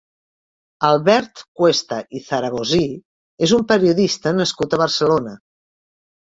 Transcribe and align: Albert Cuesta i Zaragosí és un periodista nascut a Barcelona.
Albert 0.87 1.43
Cuesta 1.59 1.99
i 2.19 2.21
Zaragosí 2.29 2.81
és 3.49 3.53
un 3.59 3.67
periodista 3.73 4.35
nascut 4.41 4.75
a 4.75 4.81
Barcelona. 4.85 5.37